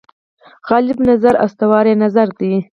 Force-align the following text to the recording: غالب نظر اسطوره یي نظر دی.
غالب 0.69 0.97
نظر 1.09 1.33
اسطوره 1.45 1.89
یي 1.91 1.95
نظر 2.03 2.27
دی. 2.39 2.53